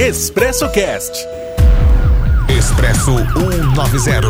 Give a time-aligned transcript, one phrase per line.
[0.00, 1.26] Expresso Cast.
[2.56, 4.28] Expresso 190.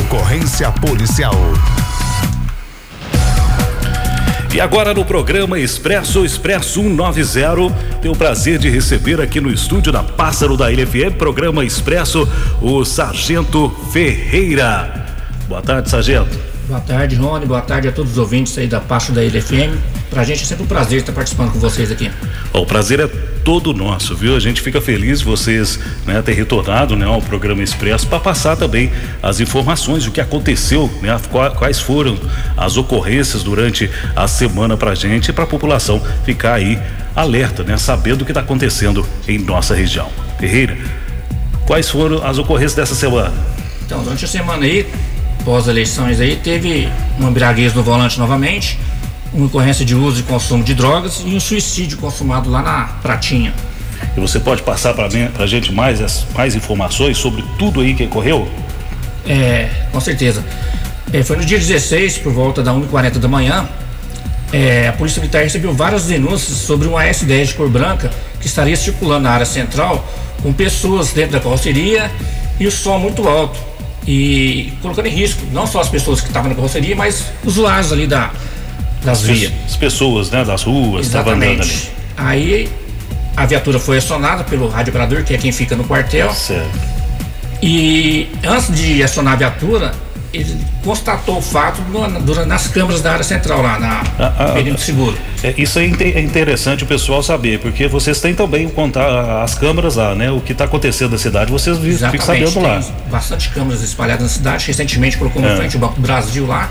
[0.00, 1.34] Ocorrência policial.
[4.54, 9.92] E agora no programa Expresso Expresso 190, tenho o prazer de receber aqui no estúdio
[9.92, 12.26] da Pássaro da LFM, programa Expresso,
[12.62, 15.04] o Sargento Ferreira.
[15.46, 16.38] Boa tarde, Sargento.
[16.66, 17.44] Boa tarde, Rony.
[17.44, 19.76] Boa tarde a todos os ouvintes aí da Pássaro da LFM.
[20.10, 22.10] Pra gente é sempre um prazer estar participando com vocês aqui.
[22.52, 23.08] O prazer é
[23.46, 24.36] todo nosso, viu?
[24.36, 28.56] A gente fica feliz de vocês né, ter retornado né, ao programa Expresso para passar
[28.56, 28.90] também
[29.22, 31.16] as informações, o que aconteceu, né,
[31.56, 32.18] quais foram
[32.56, 36.78] as ocorrências durante a semana para a gente e para a população ficar aí
[37.14, 40.08] alerta, né, sabendo o que está acontecendo em nossa região.
[40.38, 40.76] Ferreira,
[41.66, 43.34] quais foram as ocorrências dessa semana?
[43.84, 44.86] Então, durante a semana aí,
[45.44, 46.88] pós eleições aí, teve
[47.18, 48.78] uma embriaguez no volante novamente
[49.32, 53.52] uma ocorrência de uso e consumo de drogas e um suicídio consumado lá na Pratinha.
[54.16, 58.48] E você pode passar para a gente mais, mais informações sobre tudo aí que ocorreu?
[59.26, 60.44] É, com certeza.
[61.12, 63.68] É, foi no dia 16, por volta da 1h40 da manhã,
[64.52, 68.76] é, a Polícia Militar recebeu várias denúncias sobre uma S10 de cor branca que estaria
[68.76, 70.06] circulando na área central
[70.42, 72.10] com pessoas dentro da carroceria
[72.58, 73.58] e o som muito alto.
[74.06, 78.06] E colocando em risco não só as pessoas que estavam na carroceria, mas usuários ali
[78.06, 78.30] da,
[79.04, 79.52] das vias.
[79.66, 81.82] As pessoas, né, das ruas, estavam andando ali.
[82.16, 82.68] Aí
[83.36, 86.32] a viatura foi acionada pelo rádio operador, que é quem fica no quartel.
[86.32, 86.96] Certo.
[87.62, 89.92] E antes de acionar a viatura,
[90.32, 94.84] ele constatou o fato no, nas câmeras da área central lá na ah, ah, perímetro
[94.84, 95.16] seguro.
[95.42, 95.86] É, isso é
[96.20, 100.30] interessante o pessoal saber, porque vocês têm também contar as câmeras lá, né?
[100.30, 102.82] O que está acontecendo na cidade, vocês ficam sabendo lá.
[103.10, 104.66] Bastante câmeras espalhadas na cidade.
[104.66, 105.56] Recentemente colocou no é.
[105.56, 106.70] frente o Banco do Brasil lá.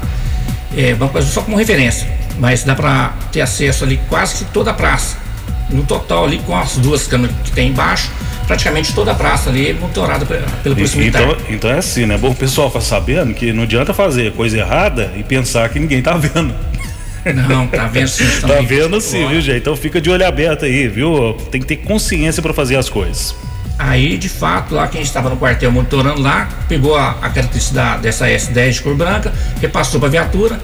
[0.75, 2.07] É, Banco Brasil só como referência
[2.39, 5.17] mas dá para ter acesso ali quase que toda a praça.
[5.69, 8.11] No total ali com as duas câmeras que tem embaixo,
[8.45, 11.23] praticamente toda a praça ali é monitorada pela Polícia Militar.
[11.23, 12.17] Então, então é assim, né?
[12.17, 16.01] Bom o pessoal ficar sabendo que não adianta fazer coisa errada e pensar que ninguém
[16.01, 16.53] tá vendo.
[17.49, 18.25] Não, tá vendo sim.
[18.45, 19.57] tá vendo sim, viu, gente?
[19.57, 21.33] Então fica de olho aberto aí, viu?
[21.49, 23.35] Tem que ter consciência para fazer as coisas.
[23.77, 28.25] Aí, de fato, lá quem estava no quartel monitorando lá, pegou a, a característica dessa
[28.27, 30.59] S10 de cor branca, repassou para a viatura,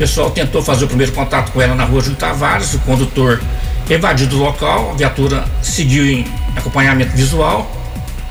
[0.00, 3.38] pessoal tentou fazer o primeiro contato com ela na rua Júlio Tavares, o condutor
[3.88, 6.24] evadiu do local, a viatura seguiu em
[6.56, 7.70] acompanhamento visual.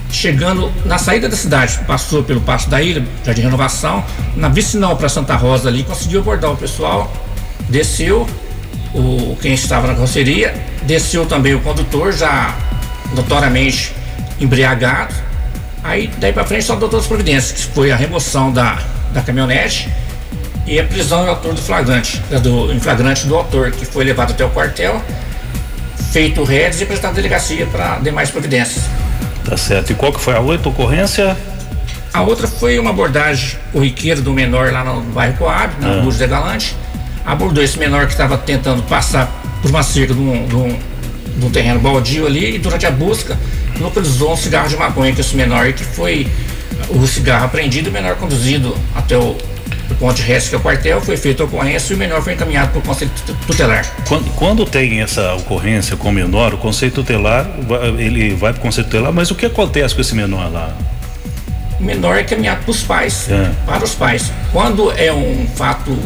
[0.09, 4.03] Chegando na saída da cidade, passou pelo Passo da Ilha, Jardim Renovação,
[4.35, 7.13] na vicinal para Santa Rosa ali, conseguiu abordar o pessoal,
[7.69, 8.27] desceu
[8.95, 12.55] o quem estava na carroceria, desceu também o condutor, já
[13.13, 13.93] notoriamente
[14.39, 15.13] embriagado.
[15.83, 18.79] Aí daí para frente só adotou as providências, que foi a remoção da,
[19.13, 19.89] da caminhonete
[20.67, 24.31] e a prisão do autor do flagrante, do, em flagrante do autor, que foi levado
[24.31, 25.01] até o quartel,
[26.11, 28.85] feito redes e apresentado à delegacia para demais providências.
[29.43, 29.91] Tá certo.
[29.91, 31.35] E qual que foi a outra ocorrência?
[32.13, 36.03] A outra foi uma abordagem corriqueira do menor lá no bairro Coab, na ah.
[36.03, 36.75] Luz de Galante.
[37.25, 39.27] Abordou esse menor que estava tentando passar
[39.61, 40.79] por uma cerca de um, de, um,
[41.39, 43.37] de um, terreno baldio ali e durante a busca
[43.79, 46.27] localizou um cigarro de maconha que esse menor que foi
[46.89, 49.35] o cigarro apreendido e o menor conduzido até o
[49.89, 52.21] do ponto de resto que é o quartel, foi feita a ocorrência e o menor
[52.21, 53.11] foi encaminhado para o Conselho
[53.47, 53.83] Tutelar.
[54.07, 57.49] Quando, quando, tem essa ocorrência com o menor, o Conselho Tutelar,
[57.97, 60.77] ele vai para o Conselho Tutelar, mas o que acontece com esse menor lá?
[61.79, 63.51] O menor é encaminhado para os pais, é.
[63.65, 64.31] para os pais.
[64.51, 65.97] Quando é um fato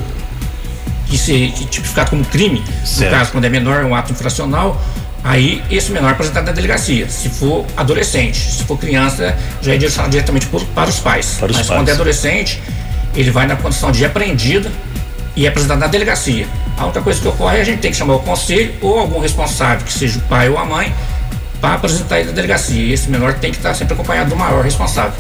[1.08, 3.12] que se que tipificado como crime, certo.
[3.12, 4.82] no caso quando é menor, é um ato infracional,
[5.24, 7.10] aí esse menor é apresentado na delegacia.
[7.10, 11.38] Se for adolescente, se for criança, já é direcionado diretamente para os pais.
[11.40, 11.80] Para os Mas pais.
[11.80, 12.62] quando é adolescente,
[13.16, 14.70] ele vai na condição de apreendido
[15.36, 16.48] e é apresentado na delegacia.
[16.78, 19.20] A outra coisa que ocorre é a gente tem que chamar o conselho ou algum
[19.20, 20.94] responsável, que seja o pai ou a mãe,
[21.62, 22.82] para apresentar ele na delegacia.
[22.82, 25.14] E esse menor tem que estar sempre acompanhado do maior responsável.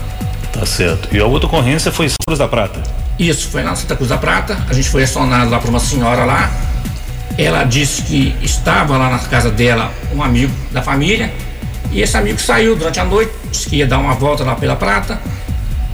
[0.51, 1.09] Tá certo.
[1.11, 2.81] E a outra ocorrência foi em Santa Cruz da Prata?
[3.17, 4.57] Isso, foi na Santa Cruz da Prata.
[4.69, 6.51] A gente foi acionado lá para uma senhora lá.
[7.37, 11.31] Ela disse que estava lá na casa dela um amigo da família.
[11.91, 14.75] E esse amigo saiu durante a noite, disse que ia dar uma volta lá pela
[14.75, 15.19] Prata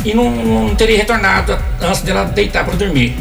[0.05, 3.15] e não, não teria retornado antes dela deitar para dormir.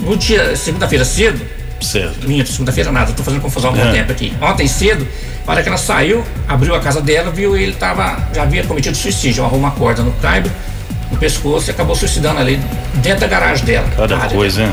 [0.00, 1.40] No dia, segunda-feira cedo,
[1.80, 2.26] certo.
[2.26, 3.88] minha segunda-feira nada, estou fazendo confusão com é.
[3.88, 4.32] o tempo aqui.
[4.40, 5.06] Ontem cedo,
[5.44, 9.44] para que ela saiu, abriu a casa dela, viu ele tava, já havia cometido suicídio,
[9.44, 10.50] arrumou uma corda no caibro,
[11.10, 12.60] no pescoço e acabou suicidando ali
[12.94, 13.88] dentro da garagem dela.
[13.96, 14.72] Cada coisa, hein?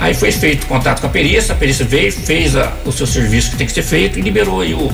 [0.00, 3.50] Aí foi feito contato com a perícia, a perícia veio, fez a, o seu serviço
[3.50, 4.90] que tem que ser feito e liberou aí o,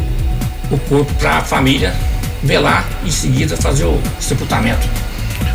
[0.71, 1.95] o corpo para a família
[2.43, 4.87] velar e em seguida fazer o sepultamento.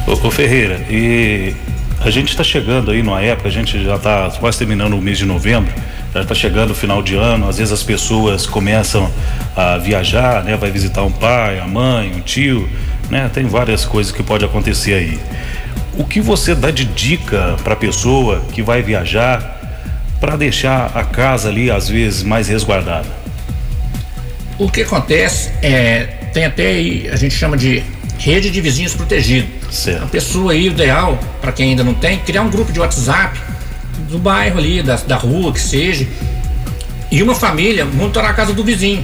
[0.07, 1.53] Ô, ô Ferreira, e
[2.00, 5.18] a gente está chegando aí numa época, a gente já está quase terminando o mês
[5.18, 5.71] de novembro,
[6.13, 9.09] Já está chegando o final de ano, às vezes as pessoas começam
[9.56, 10.57] a viajar, né?
[10.57, 12.69] Vai visitar um pai, a mãe, um tio,
[13.09, 13.30] né?
[13.33, 15.19] Tem várias coisas que pode acontecer aí.
[15.97, 19.59] O que você dá de dica para a pessoa que vai viajar
[20.19, 23.09] para deixar a casa ali às vezes mais resguardada?
[24.57, 26.03] O que acontece é
[26.33, 27.83] tem até aí a gente chama de
[28.17, 29.47] rede de vizinhos protegido.
[29.69, 30.03] Certo.
[30.03, 33.39] A pessoa aí, ideal, para quem ainda não tem, criar um grupo de WhatsApp
[34.09, 36.07] do bairro ali, da, da rua, que seja,
[37.09, 39.03] e uma família monitorar a casa do vizinho.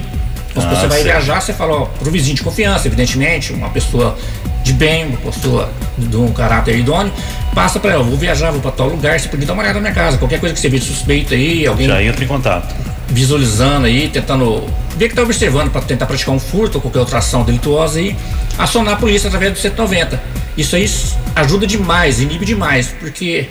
[0.58, 3.70] Então, se Ah, você vai viajar, você fala, ó, pro vizinho de confiança, evidentemente, uma
[3.70, 4.16] pessoa
[4.64, 7.12] de bem, uma pessoa de um caráter idôneo,
[7.54, 9.80] passa para ela, vou viajar, vou para tal lugar, você podia dar uma olhada na
[9.82, 12.74] minha casa, qualquer coisa que você vê de suspeito aí, alguém Já entra em contato.
[13.08, 14.64] visualizando aí, tentando
[14.96, 18.14] ver que está observando para tentar praticar um furto ou qualquer outra ação delituosa e
[18.58, 20.20] acionar a polícia através do 190.
[20.56, 20.90] Isso aí
[21.36, 23.48] ajuda demais, inibe demais, porque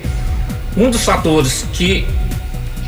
[0.75, 2.05] um dos fatores que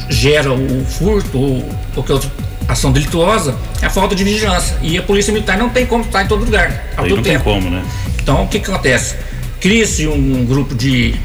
[0.10, 2.30] gera o furto ou qualquer outra
[2.72, 4.78] ação delituosa é a falta de vigilância.
[4.82, 7.24] E a polícia militar não tem como estar em todo lugar, a Aí todo não
[7.24, 7.44] tem tempo.
[7.46, 7.84] como, né?
[8.22, 9.16] Então, o que, que acontece?
[9.60, 11.16] Cria-se um, grupo de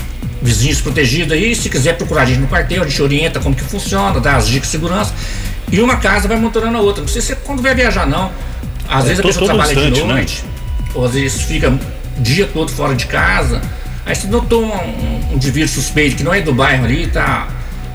[0.42, 3.62] vizinhos protegidos aí, se quiser procurar a gente no quartel, a gente orienta como que
[3.62, 5.12] funciona, dá as dicas de segurança,
[5.70, 7.02] e uma casa vai monitorando a outra.
[7.02, 8.30] Não sei se é quando vai viajar, não.
[8.88, 10.14] Às É, vezes a pessoa trabalha instante, de né?
[10.14, 10.44] noite,
[10.94, 13.60] ou às vezes fica o dia todo fora de casa,
[14.04, 17.48] aí se notou um, um indivíduo suspeito que não é do bairro ali, tá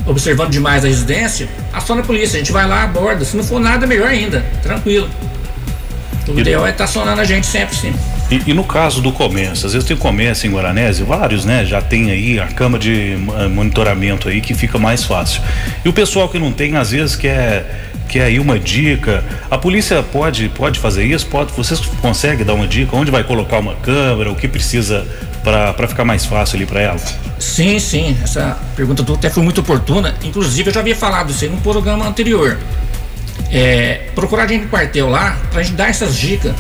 [0.10, 3.24] observando demais a residência, aciona a polícia, a gente vai lá, aborda.
[3.24, 5.08] Se não for nada, melhor ainda, tranquilo.
[6.28, 7.94] O ideal é estar acionando a gente sempre, sim.
[8.30, 11.66] E, e no caso do comércio, às vezes tem comércio em Guaranese, vários, né?
[11.66, 15.42] Já tem aí a cama de eh, monitoramento aí que fica mais fácil.
[15.84, 19.24] E o pessoal que não tem, às vezes quer, quer aí uma dica.
[19.50, 21.26] A polícia pode, pode fazer isso?
[21.26, 22.96] Pode, vocês conseguem dar uma dica?
[22.96, 24.32] Onde vai colocar uma câmera?
[24.32, 25.08] O que precisa
[25.44, 27.00] para ficar mais fácil ali para ela?
[27.40, 28.18] Sim, sim.
[28.24, 30.14] Essa pergunta até foi muito oportuna.
[30.24, 32.58] Inclusive, eu já havia falado isso aí num programa anterior.
[33.52, 36.54] É, procurar a gente no quartel lá pra gente dar essas dicas,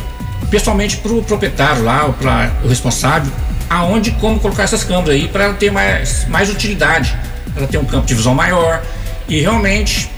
[0.49, 3.31] pessoalmente pro proprietário lá, para o responsável,
[3.69, 7.15] aonde como colocar essas câmeras aí para ela ter mais, mais utilidade,
[7.53, 8.81] para ela ter um campo de visão maior.
[9.27, 10.09] E realmente,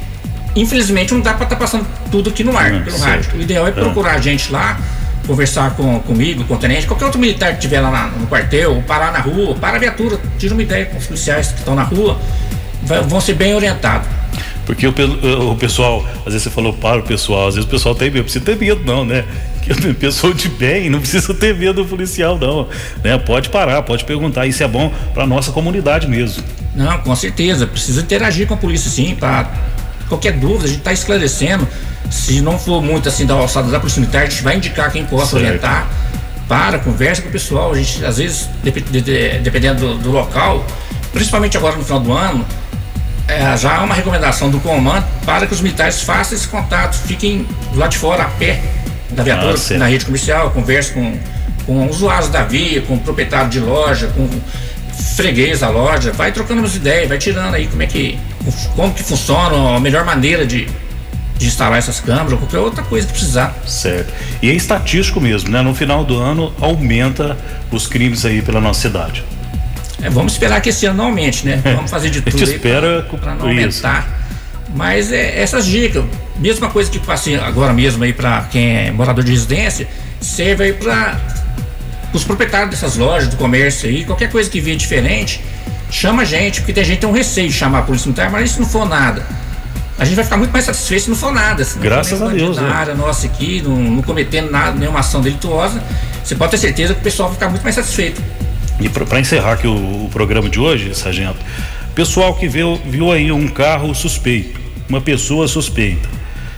[0.56, 3.26] infelizmente, não dá para estar passando tudo aqui no ar, Hum, pelo certo.
[3.26, 3.40] rádio.
[3.40, 4.80] O ideal é procurar a gente lá,
[5.36, 8.76] conversar com, comigo, com o tenente, qualquer outro militar que estiver lá na- no quartel,
[8.76, 11.74] ou parar na rua, para a viatura, tira uma ideia com os policiais que estão
[11.74, 12.20] na rua,
[12.84, 14.08] vai- vão ser bem orientados.
[14.66, 17.72] Porque o, pe- o pessoal, às vezes você falou para o pessoal, às vezes o
[17.72, 19.24] pessoal tem medo, não precisa ter medo não, né?
[19.62, 22.68] Que pessoa de bem não precisa ter medo do policial não,
[23.04, 23.18] né?
[23.18, 26.44] Pode parar, pode perguntar, isso é bom para nossa comunidade mesmo.
[26.76, 29.50] Não, com certeza, precisa interagir com a polícia sim, para
[30.12, 31.68] qualquer dúvida, a gente está esclarecendo.
[32.10, 35.32] Se não for muito assim da alçada da militar, a gente vai indicar quem possa
[35.32, 35.46] Certo.
[35.46, 35.88] orientar.
[36.48, 37.72] Para, conversa com o pessoal.
[37.72, 40.66] A gente, às vezes, dep- de- de- dependendo do, do local,
[41.14, 42.46] principalmente agora no final do ano,
[43.28, 47.48] é, já há uma recomendação do comando para que os militares façam esse contato, fiquem
[47.76, 48.62] lá de fora a pé
[49.12, 51.18] da viatura, Ah, na rede comercial, converse com,
[51.66, 54.28] com usuários da via, com o proprietário de loja, com
[55.16, 58.20] freguês da loja, vai trocando umas ideias, vai tirando aí como é que
[58.76, 60.68] como que funciona, a melhor maneira de,
[61.38, 63.56] de instalar essas câmeras, ou qualquer outra coisa que precisar.
[63.66, 64.14] Certo.
[64.42, 65.62] E é estatístico mesmo, né?
[65.62, 67.38] No final do ano aumenta
[67.72, 69.24] os crimes aí pela nossa cidade.
[70.02, 71.62] É, vamos esperar que esse ano não aumente, né?
[71.76, 73.86] Vamos fazer de A gente tudo espera para não isso.
[73.86, 74.22] aumentar.
[74.74, 76.04] Mas é, essas dicas,
[76.38, 79.88] mesma coisa que passei agora mesmo aí para quem é morador de residência,
[80.20, 81.20] serve aí para
[82.14, 85.42] os proprietários dessas lojas, do comércio aí, qualquer coisa que vier diferente,
[85.90, 88.30] chama a gente, porque tem gente que tem um receio de chamar a polícia militar,
[88.32, 89.26] mas se não for nada.
[90.00, 91.64] A gente vai ficar muito mais satisfeito se não for nada.
[91.64, 92.64] Se não Graças a Deus, né?
[92.64, 95.82] Na área nossa aqui, não, não cometendo nada, nenhuma ação delituosa,
[96.24, 98.22] você pode ter certeza que o pessoal vai ficar muito mais satisfeito.
[98.80, 101.38] E para encerrar aqui o, o programa de hoje, sargento,
[101.94, 106.10] pessoal que viu, viu aí um carro suspeito, uma pessoa suspeita,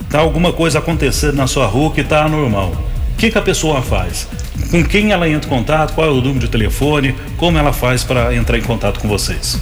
[0.09, 2.71] tá alguma coisa acontecendo na sua rua que tá anormal.
[3.13, 4.27] O que, que a pessoa faz?
[4.73, 5.93] Com quem ela entra em contato?
[5.93, 7.15] Qual é o número de telefone?
[7.37, 9.59] Como ela faz para entrar em contato com vocês?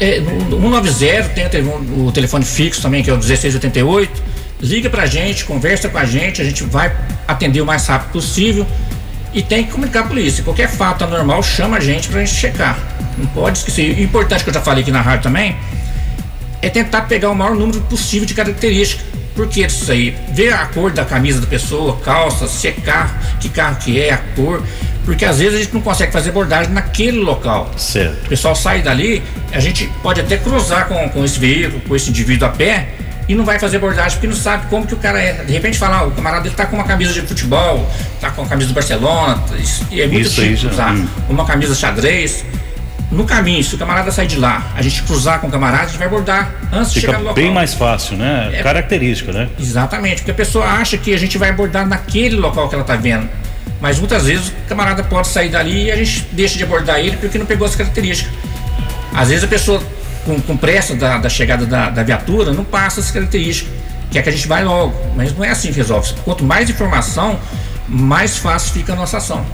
[0.00, 4.20] É, no 190 tem o telefone, fixo também, que é o 1688.
[4.62, 6.92] Liga pra gente, conversa com a gente, a gente vai
[7.28, 8.66] atender o mais rápido possível
[9.32, 10.42] e tem que comunicar a polícia.
[10.42, 12.76] Qualquer fato anormal, chama a gente pra gente checar.
[13.16, 13.96] Não pode esquecer.
[13.96, 15.56] O importante que eu já falei aqui na rádio também
[16.60, 19.06] é tentar pegar o maior número possível de características.
[19.40, 20.14] Por que isso aí?
[20.34, 24.12] Ver a cor da camisa da pessoa, calça, se é carro, que carro que é,
[24.12, 24.62] a cor.
[25.02, 27.70] Porque às vezes a gente não consegue fazer abordagem naquele local.
[27.74, 28.26] Certo.
[28.26, 32.10] O pessoal sai dali, a gente pode até cruzar com, com esse veículo, com esse
[32.10, 32.90] indivíduo a pé,
[33.26, 35.32] e não vai fazer abordagem porque não sabe como que o cara é.
[35.42, 38.42] De repente fala, ah, o camarada dele tá com uma camisa de futebol, tá com
[38.42, 39.42] a camisa do Barcelona,
[39.90, 41.08] e é muito Isso já- usar hum.
[41.30, 42.44] uma camisa xadrez.
[43.10, 45.86] No caminho, se o camarada sair de lá, a gente cruzar com o camarada, a
[45.86, 47.34] gente vai abordar antes Fica de chegar no local.
[47.34, 48.50] bem mais fácil, né?
[48.52, 48.62] É.
[48.62, 49.48] Característica, né?
[49.58, 52.94] Exatamente, porque a pessoa acha que a gente vai abordar naquele local que ela está
[52.94, 53.28] vendo.
[53.80, 57.16] Mas muitas vezes o camarada pode sair dali e a gente deixa de abordar ele
[57.16, 58.32] porque não pegou as características.
[59.12, 59.82] Às vezes a pessoa,
[60.24, 63.72] com, com pressa da, da chegada da, da viatura, não passa as características,
[64.10, 64.94] quer que a gente vai logo.
[65.16, 66.12] Mas não é assim que resolve.
[66.24, 67.40] Quanto mais informação,
[67.88, 69.44] mais fácil fica a nossa ação.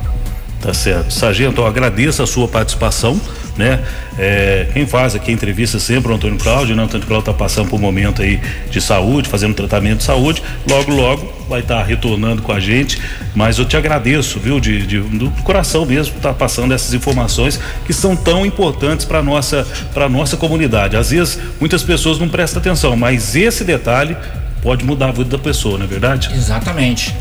[0.61, 1.13] Tá certo.
[1.13, 3.21] Sargento, eu agradeço a sua participação,
[3.57, 3.81] né?
[4.19, 6.83] É, quem faz aqui a entrevista sempre é o Antônio Cláudio, né?
[6.83, 10.43] O Antônio Cláudio está passando por um momento aí de saúde, fazendo tratamento de saúde.
[10.69, 13.01] Logo, logo vai estar retornando com a gente.
[13.35, 14.61] Mas eu te agradeço, viu?
[14.61, 19.23] De, de do coração mesmo, estar tá passando essas informações que são tão importantes para
[19.23, 20.97] nossa para nossa comunidade.
[20.97, 24.17] Às vezes muitas pessoas não prestam atenção, mas esse detalhe
[24.63, 26.31] pode mudar a vida da pessoa, não é verdade?
[26.35, 27.15] Exatamente.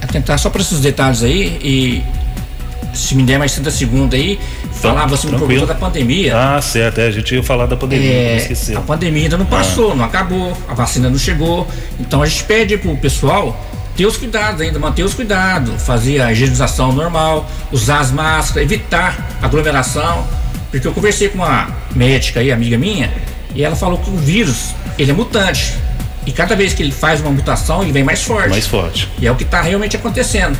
[0.00, 2.02] Atentar só para esses detalhes aí e
[2.94, 4.38] se me der mais 30 segundos aí,
[4.72, 5.46] falar você me tranquilo.
[5.48, 6.36] perguntou da pandemia.
[6.36, 8.78] Ah, certo, é, a gente ia falar da pandemia, É, não esqueceu.
[8.78, 11.66] a pandemia ainda não passou, não acabou, a vacina não chegou.
[12.00, 13.58] Então a gente pede pro pessoal
[13.96, 19.36] ter os cuidados ainda, manter os cuidados, fazer a higienização normal, usar as máscaras, evitar
[19.42, 20.26] aglomeração.
[20.70, 23.10] Porque eu conversei com uma médica aí, amiga minha,
[23.54, 25.74] e ela falou que o vírus, ele é mutante.
[26.26, 28.50] E cada vez que ele faz uma mutação, ele vem mais forte.
[28.50, 29.08] Mais forte.
[29.18, 30.58] E é o que está realmente acontecendo.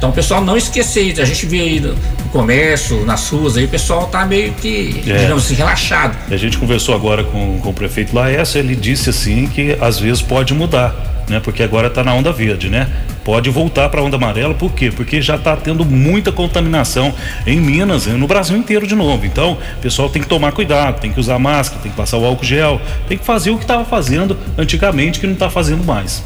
[0.00, 1.20] Então, o pessoal não esquecer.
[1.20, 1.94] A gente vê aí no
[2.32, 5.18] comércio, nas ruas, aí o pessoal tá meio que, É.
[5.18, 6.16] digamos assim, relaxado.
[6.32, 10.22] A gente conversou agora com, com o prefeito Laércio, ele disse assim que às vezes
[10.22, 10.94] pode mudar,
[11.28, 11.38] né?
[11.38, 12.88] Porque agora está na onda verde, né?
[13.22, 14.90] Pode voltar para a onda amarela, por quê?
[14.90, 17.12] Porque já está tendo muita contaminação
[17.46, 19.26] em Minas, e no Brasil inteiro de novo.
[19.26, 22.24] Então, o pessoal tem que tomar cuidado, tem que usar máscara, tem que passar o
[22.24, 26.24] álcool gel, tem que fazer o que estava fazendo antigamente que não está fazendo mais.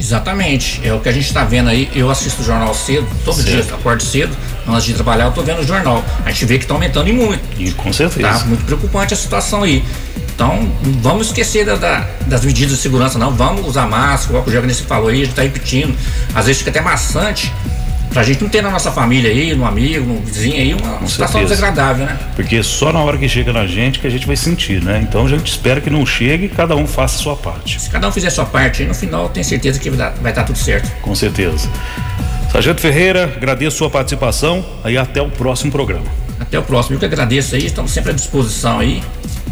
[0.00, 0.80] Exatamente.
[0.82, 1.90] É o que a gente está vendo aí.
[1.94, 3.66] Eu assisto o jornal cedo, todo Certo.
[3.66, 4.34] dia, acordo cedo,
[4.66, 6.02] antes de trabalhar, eu tô vendo o jornal.
[6.24, 7.40] A gente vê que está aumentando e muito.
[7.58, 8.26] E com certeza.
[8.28, 9.84] Tá muito preocupante a situação aí.
[10.34, 13.30] Então, não vamos esquecer da- da- das medidas de segurança, não.
[13.32, 15.94] Vamos usar máscara, o álcool gel que você falou aí, a gente está repetindo.
[16.34, 17.52] Às vezes fica até maçante.
[18.12, 21.40] Pra gente não ter na nossa família aí, no amigo, no vizinho aí, uma situação
[21.40, 21.54] certeza.
[21.54, 22.18] desagradável, né?
[22.34, 25.00] Porque só na hora que chega na gente que a gente vai sentir, né?
[25.00, 27.80] Então a gente espera que não chegue e cada um faça a sua parte.
[27.80, 29.98] Se cada um fizer a sua parte aí, no final, eu tenho certeza que vai
[29.98, 30.90] dar, vai dar tudo certo.
[31.00, 31.68] Com certeza.
[32.50, 34.64] Sargento Ferreira, agradeço sua participação.
[34.82, 36.06] Aí até o próximo programa.
[36.40, 36.96] Até o próximo.
[36.96, 39.04] Eu que agradeço aí, estamos sempre à disposição aí.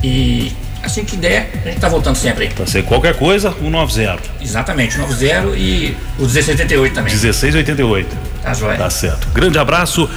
[0.03, 2.51] E assim que der, a gente tá voltando sempre aí.
[2.51, 4.21] Pra ser qualquer coisa, 190.
[4.41, 7.13] Exatamente, 90 e o 1688 também.
[7.13, 8.17] 1688.
[8.49, 8.79] Tá joia.
[8.79, 9.29] Tá certo.
[9.35, 10.09] Grande abraço.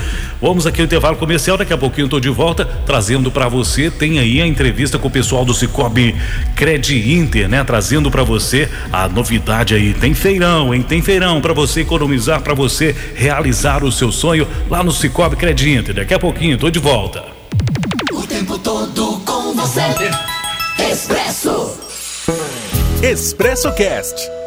[0.41, 1.57] Vamos aqui ao intervalo comercial.
[1.57, 3.91] Daqui a pouquinho eu tô de volta trazendo para você.
[3.91, 6.15] Tem aí a entrevista com o pessoal do Cicobi
[6.55, 7.61] Cred Inter, né?
[7.63, 9.93] Trazendo para você a novidade aí.
[9.93, 10.81] Tem feirão, hein?
[10.81, 15.69] Tem feirão para você economizar, para você realizar o seu sonho lá no Cicobi Cred
[15.69, 15.95] Inter.
[15.95, 17.25] Daqui a pouquinho tô de volta.
[18.13, 19.81] O tempo todo com você.
[20.79, 21.77] Expresso.
[23.03, 24.40] Expresso Cast.